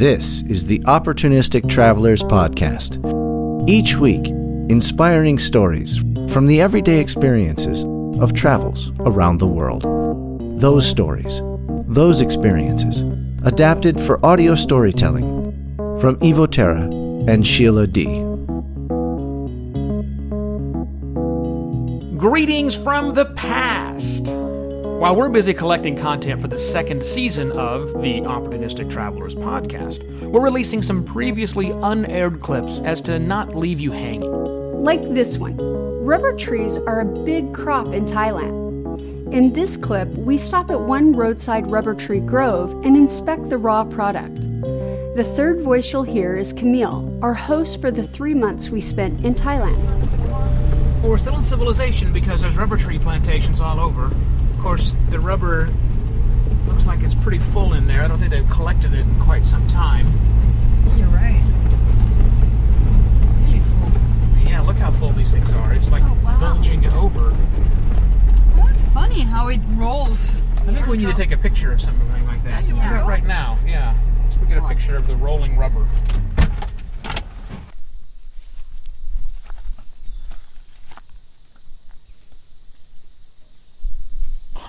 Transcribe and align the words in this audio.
This 0.00 0.42
is 0.42 0.66
the 0.66 0.78
Opportunistic 0.80 1.68
Travelers 1.68 2.22
Podcast. 2.22 2.98
Each 3.68 3.96
week, 3.96 4.28
inspiring 4.70 5.38
stories 5.40 5.98
from 6.32 6.46
the 6.46 6.60
everyday 6.60 7.00
experiences 7.00 7.84
of 8.22 8.32
travels 8.32 8.92
around 9.00 9.38
the 9.38 9.46
world. 9.46 9.82
Those 10.60 10.88
stories, 10.88 11.42
those 11.88 12.20
experiences, 12.20 13.00
adapted 13.44 14.00
for 14.00 14.24
audio 14.24 14.54
storytelling 14.54 15.76
from 16.00 16.14
Evo 16.20 16.48
Terra 16.48 16.82
and 17.28 17.44
Sheila 17.44 17.88
Dee. 17.88 18.20
Greetings 22.16 22.76
from 22.76 23.14
the 23.14 23.32
past! 23.36 24.28
While 25.00 25.16
we're 25.16 25.30
busy 25.30 25.54
collecting 25.54 25.96
content 25.96 26.42
for 26.42 26.48
the 26.48 26.58
second 26.58 27.02
season 27.02 27.52
of 27.52 28.02
the 28.02 28.20
Opportunistic 28.20 28.90
Travelers 28.90 29.34
podcast, 29.34 30.06
we're 30.20 30.42
releasing 30.42 30.82
some 30.82 31.02
previously 31.04 31.70
unaired 31.70 32.42
clips 32.42 32.80
as 32.84 33.00
to 33.02 33.18
not 33.18 33.56
leave 33.56 33.80
you 33.80 33.92
hanging. 33.92 34.30
Like 34.30 35.00
this 35.14 35.38
one 35.38 35.56
Rubber 36.04 36.36
trees 36.36 36.76
are 36.76 37.00
a 37.00 37.06
big 37.06 37.54
crop 37.54 37.86
in 37.94 38.04
Thailand. 38.04 39.32
In 39.32 39.54
this 39.54 39.74
clip, 39.74 40.06
we 40.08 40.36
stop 40.36 40.70
at 40.70 40.78
one 40.78 41.14
roadside 41.14 41.70
rubber 41.70 41.94
tree 41.94 42.20
grove 42.20 42.70
and 42.84 42.94
inspect 42.94 43.48
the 43.48 43.56
raw 43.56 43.84
product. 43.84 44.34
The 45.16 45.24
third 45.34 45.62
voice 45.62 45.90
you'll 45.90 46.02
hear 46.02 46.36
is 46.36 46.52
Camille, 46.52 47.18
our 47.22 47.32
host 47.32 47.80
for 47.80 47.90
the 47.90 48.04
three 48.04 48.34
months 48.34 48.68
we 48.68 48.82
spent 48.82 49.24
in 49.24 49.34
Thailand. 49.34 49.82
Well, 51.00 51.12
we're 51.12 51.16
still 51.16 51.36
in 51.36 51.42
civilization 51.42 52.12
because 52.12 52.42
there's 52.42 52.58
rubber 52.58 52.76
tree 52.76 52.98
plantations 52.98 53.62
all 53.62 53.80
over. 53.80 54.10
Of 54.60 54.64
course, 54.64 54.92
the 55.08 55.18
rubber 55.18 55.70
looks 56.66 56.84
like 56.84 57.00
it's 57.02 57.14
pretty 57.14 57.38
full 57.38 57.72
in 57.72 57.86
there. 57.86 58.02
I 58.02 58.08
don't 58.08 58.18
think 58.18 58.30
they've 58.30 58.46
collected 58.50 58.92
it 58.92 59.00
in 59.00 59.18
quite 59.18 59.46
some 59.46 59.66
time. 59.68 60.06
You're 60.98 61.08
right. 61.08 61.42
Really 63.46 63.60
full. 63.60 64.46
Yeah, 64.46 64.60
look 64.60 64.76
how 64.76 64.92
full 64.92 65.12
these 65.12 65.32
things 65.32 65.54
are. 65.54 65.72
It's 65.72 65.90
like 65.90 66.02
Oh, 66.04 66.14
wow. 66.22 66.38
bulging 66.38 66.84
over. 66.88 67.34
Well, 68.54 68.68
it's 68.68 68.86
funny 68.88 69.20
how 69.20 69.48
it 69.48 69.60
rolls. 69.76 70.42
I 70.58 70.74
think 70.74 70.86
we 70.88 70.98
need 70.98 71.06
to 71.06 71.14
take 71.14 71.32
a 71.32 71.38
picture 71.38 71.72
of 71.72 71.80
something 71.80 72.06
like 72.26 72.44
that. 72.44 72.68
Yeah, 72.68 72.74
that 72.74 73.06
right 73.08 73.24
now. 73.24 73.56
Yeah. 73.66 73.96
Let's 74.24 74.36
get 74.46 74.58
a 74.58 74.68
picture 74.68 74.94
of 74.94 75.06
the 75.06 75.16
rolling 75.16 75.56
rubber. 75.56 75.86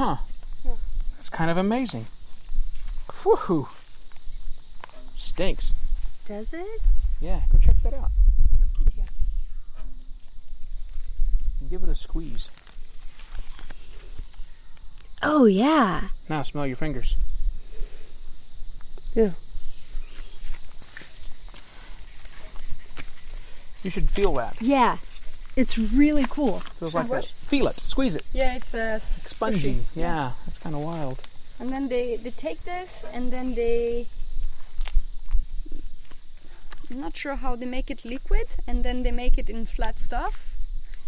Huh. 0.00 0.16
That's 1.16 1.28
kind 1.28 1.50
of 1.50 1.58
amazing. 1.58 2.06
Woohoo. 3.22 3.68
Stinks. 5.18 5.74
Does 6.24 6.54
it? 6.54 6.80
Yeah, 7.20 7.42
go 7.52 7.58
check 7.58 7.74
that 7.82 7.92
out. 7.92 8.08
Yeah. 8.96 9.04
Give 11.68 11.82
it 11.82 11.90
a 11.90 11.94
squeeze. 11.94 12.48
Oh, 15.22 15.44
yeah. 15.44 16.04
Now 16.30 16.40
smell 16.44 16.66
your 16.66 16.76
fingers. 16.76 17.16
Yeah. 19.12 19.32
You 23.82 23.90
should 23.90 24.08
feel 24.08 24.32
that. 24.32 24.56
Yeah. 24.62 24.96
It's 25.60 25.76
really 25.76 26.24
cool. 26.30 26.60
Feels 26.80 26.94
like 26.94 27.10
that. 27.10 27.26
Feel 27.26 27.66
it. 27.68 27.78
Squeeze 27.80 28.14
it. 28.14 28.24
Yeah, 28.32 28.56
it's 28.56 28.74
uh, 28.74 28.98
Spongy. 28.98 29.74
squishy. 29.74 30.00
Yeah, 30.00 30.32
that's 30.46 30.56
kind 30.56 30.74
of 30.74 30.80
wild. 30.80 31.20
And 31.60 31.70
then 31.70 31.88
they 31.88 32.16
they 32.16 32.30
take 32.30 32.64
this 32.64 33.04
and 33.12 33.30
then 33.30 33.54
they. 33.54 34.06
I'm 36.90 37.00
not 37.06 37.14
sure 37.14 37.34
how 37.34 37.56
they 37.56 37.66
make 37.66 37.90
it 37.90 38.04
liquid, 38.04 38.48
and 38.66 38.82
then 38.82 39.02
they 39.04 39.12
make 39.12 39.36
it 39.36 39.48
in 39.50 39.66
flat 39.66 40.00
stuff, 40.00 40.34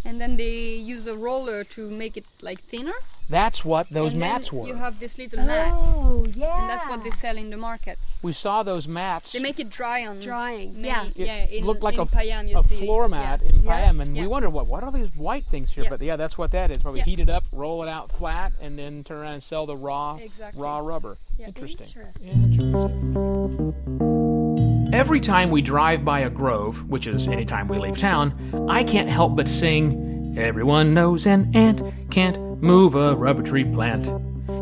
and 0.04 0.20
then 0.20 0.36
they 0.36 0.56
use 0.94 1.06
a 1.06 1.16
roller 1.16 1.64
to 1.74 1.90
make 1.90 2.14
it 2.20 2.26
like 2.42 2.60
thinner. 2.60 2.98
That's 3.30 3.64
what 3.64 3.88
those 3.88 4.12
and 4.12 4.20
then 4.22 4.30
mats 4.32 4.52
were. 4.52 4.66
You 4.66 4.74
have 4.74 4.98
these 5.00 5.16
little 5.16 5.38
mats, 5.42 5.74
Oh, 5.78 6.26
yeah. 6.34 6.60
and 6.60 6.68
that's 6.68 6.86
what 6.88 7.02
they 7.02 7.10
sell 7.10 7.36
in 7.38 7.48
the 7.50 7.56
market. 7.56 7.98
we 8.20 8.32
saw 8.34 8.62
those 8.62 8.86
mats. 8.86 9.32
They 9.32 9.38
make 9.38 9.58
it 9.58 9.70
dry 9.70 10.06
on 10.06 10.20
Drying, 10.20 10.74
many- 10.74 10.88
yeah. 10.88 11.04
it 11.06 11.16
yeah. 11.16 11.58
In, 11.58 11.64
looked 11.64 11.82
like 11.82 11.94
in 11.94 12.00
a, 12.00 12.02
f- 12.02 12.10
Payam, 12.10 12.48
you 12.50 12.58
a 12.58 12.62
see. 12.62 12.84
floor 12.84 13.08
mat 13.08 13.40
yeah. 13.42 13.48
in 13.50 13.62
Yeah, 13.62 13.88
Payam, 13.88 14.02
and 14.02 14.14
yeah. 14.16 14.22
we 14.22 14.28
wondered 14.28 14.50
what 14.50 14.66
what 14.66 14.82
are 14.82 14.92
these 14.92 15.08
white 15.16 15.44
things 15.46 15.70
here? 15.72 15.84
Yeah. 15.84 15.90
But 15.90 16.02
yeah, 16.02 16.16
that's 16.16 16.36
what 16.36 16.50
that 16.52 16.70
is. 16.70 16.82
Probably 16.82 17.00
Yeah. 17.00 17.04
heat 17.06 17.20
it 17.20 17.30
up, 17.30 17.44
roll 17.52 17.82
it 17.82 17.88
out 17.88 18.10
flat, 18.12 18.52
and 18.60 18.78
then 18.78 19.02
turn 19.04 19.18
around 19.18 19.34
and 19.34 19.42
sell 19.42 19.64
the 19.66 19.76
raw 19.76 20.16
Exactly. 20.16 20.60
raw 20.60 20.78
rubber. 20.80 21.16
Yeah. 21.38 21.46
Interesting. 21.46 21.86
Interesting. 21.86 22.52
Interesting. 22.52 23.74
Every 24.92 25.20
time 25.20 25.50
we 25.50 25.62
drive 25.62 26.04
by 26.04 26.20
a 26.20 26.28
grove, 26.30 26.86
which 26.90 27.06
is 27.06 27.26
any 27.26 27.46
time 27.46 27.66
we 27.66 27.78
leave 27.78 27.96
town, 27.96 28.66
I 28.68 28.84
can't 28.84 29.08
help 29.08 29.36
but 29.36 29.48
sing, 29.48 30.10
Everyone 30.36 30.94
knows 30.94 31.26
an 31.26 31.50
ant 31.54 32.10
can't 32.10 32.51
move 32.62 32.94
a 32.94 33.14
rubber 33.16 33.42
tree 33.42 33.64
plant. 33.64 34.08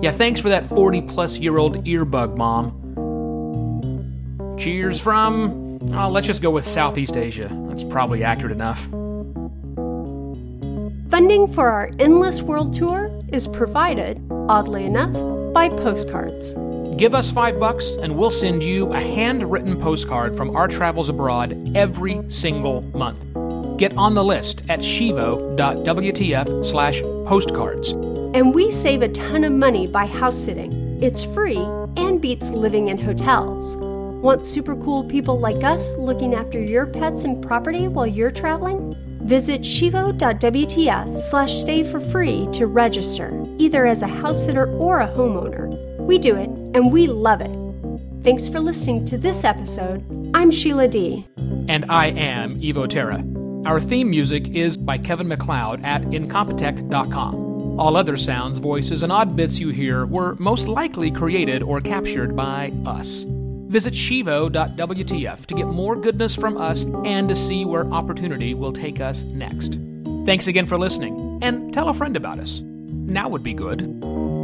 Yeah, 0.03 0.13
thanks 0.13 0.41
for 0.41 0.49
that 0.49 0.69
40 0.69 1.03
plus 1.03 1.37
year 1.37 1.59
old 1.59 1.85
earbug, 1.85 2.37
Mom. 2.37 2.77
Cheers 4.59 4.99
from. 4.99 5.79
Oh, 5.95 6.09
let's 6.09 6.27
just 6.27 6.43
go 6.43 6.51
with 6.51 6.67
Southeast 6.67 7.17
Asia. 7.17 7.49
That's 7.69 7.85
probably 7.85 8.25
accurate 8.25 8.53
enough. 8.53 8.83
Funding 11.11 11.53
for 11.53 11.69
our 11.69 11.91
Endless 11.99 12.41
World 12.41 12.73
Tour 12.73 13.11
is 13.33 13.47
provided, 13.47 14.23
oddly 14.31 14.85
enough, 14.85 15.13
by 15.53 15.69
postcards. 15.69 16.55
Give 16.97 17.15
us 17.15 17.31
five 17.31 17.59
bucks 17.59 17.93
and 18.03 18.17
we'll 18.17 18.31
send 18.31 18.63
you 18.63 18.93
a 18.93 19.01
handwritten 19.01 19.81
postcard 19.81 20.37
from 20.37 20.55
our 20.55 20.69
travels 20.69 21.09
abroad 21.09 21.73
every 21.75 22.21
single 22.31 22.83
month. 22.95 23.30
Get 23.81 23.97
on 23.97 24.15
the 24.15 24.23
list 24.23 24.61
at 24.69 24.85
shivo.wtf 24.85 26.67
slash 26.67 27.01
postcards. 27.01 27.93
And 28.37 28.55
we 28.55 28.71
save 28.71 29.01
a 29.01 29.09
ton 29.09 29.43
of 29.43 29.55
money 29.55 29.87
by 29.87 30.05
house 30.05 30.37
sitting. 30.39 31.03
It's 31.03 31.25
free 31.25 31.57
and 31.97 32.21
beats 32.21 32.51
living 32.51 32.89
in 32.89 32.99
hotels. 32.99 33.77
Want 34.23 34.45
super 34.45 34.77
cool 34.77 35.03
people 35.05 35.41
like 35.41 35.65
us 35.65 35.97
looking 35.97 36.35
after 36.35 36.61
your 36.61 36.85
pets 36.85 37.25
and 37.25 37.43
property 37.43 37.89
while 37.89 38.07
you're 38.07 38.31
traveling? 38.31 38.95
Visit 39.23 39.65
shivo.wtf 39.65 41.17
slash 41.17 41.59
stay 41.59 41.91
for 41.91 42.01
free 42.01 42.49
to 42.53 42.67
register, 42.67 43.33
either 43.57 43.87
as 43.87 44.03
a 44.03 44.09
house 44.09 44.45
sitter 44.45 44.71
or 44.77 45.01
a 45.01 45.09
homeowner. 45.09 45.71
We 46.01 46.19
do 46.19 46.37
it, 46.37 46.51
and 46.51 46.93
we 46.93 47.07
love 47.07 47.41
it. 47.41 47.57
Thanks 48.25 48.47
for 48.47 48.61
listening 48.61 49.07
to 49.07 49.17
this 49.17 49.43
episode. 49.43 50.05
I'm 50.35 50.51
Sheila 50.51 50.87
Dee. 50.89 51.27
And 51.69 51.87
I 51.89 52.09
am 52.09 52.61
Evo 52.61 52.87
Terra. 52.87 53.25
Our 53.67 53.81
theme 53.81 54.09
music 54.09 54.49
is 54.49 54.77
by 54.77 54.97
Kevin 54.97 55.29
MacLeod 55.29 55.85
at 55.85 56.03
incompetech.com. 56.03 57.79
All 57.79 57.97
other 57.97 58.17
sounds, 58.17 58.59
voices, 58.59 59.03
and 59.03 59.13
odd 59.13 59.37
bits 59.37 59.59
you 59.59 59.69
hear 59.69 60.07
were 60.07 60.35
most 60.37 60.67
likely 60.67 61.11
created 61.11 61.63
or 61.63 61.81
captured 61.81 62.35
by 62.35 62.73
us. 62.87 63.27
Visit 63.69 63.95
shivo.wtf 63.95 65.47
to 65.47 65.55
get 65.55 65.67
more 65.67 65.95
goodness 65.95 66.35
from 66.35 66.57
us 66.57 66.85
and 67.05 67.29
to 67.29 67.37
see 67.37 67.65
where 67.65 67.85
opportunity 67.87 68.55
will 68.55 68.73
take 68.73 69.01
us 69.01 69.23
next. 69.23 69.79
Thanks 70.25 70.47
again 70.47 70.67
for 70.67 70.79
listening, 70.79 71.39
and 71.43 71.73
tell 71.73 71.89
a 71.89 71.95
friend 71.95 72.17
about 72.17 72.39
us. 72.39 72.61
Now 72.63 73.29
would 73.29 73.43
be 73.43 73.55
good. 73.55 74.40